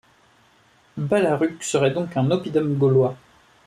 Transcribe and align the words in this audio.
Balaruc 0.97 1.61
serait 1.61 1.91
donc 1.91 2.17
un 2.17 2.31
oppidum 2.31 2.73
gaulois. 2.75 3.15